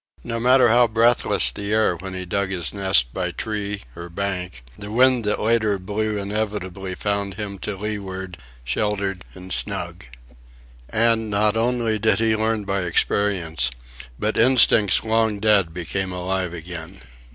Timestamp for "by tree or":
3.13-4.09